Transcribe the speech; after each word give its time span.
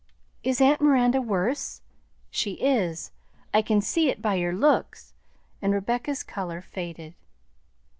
"Is 0.43 0.59
aunt 0.59 0.81
Miranda 0.81 1.21
worse? 1.21 1.81
She 2.31 2.53
is; 2.53 3.11
I 3.53 3.61
can 3.61 3.81
see 3.81 4.09
it 4.09 4.19
by 4.19 4.33
your 4.33 4.51
looks;" 4.51 5.13
and 5.61 5.75
Rebecca's 5.75 6.23
color 6.23 6.59
faded. 6.59 7.13